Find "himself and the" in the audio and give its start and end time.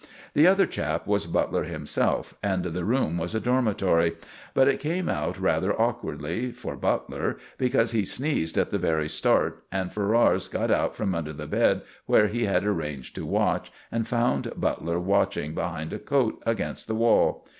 1.65-2.83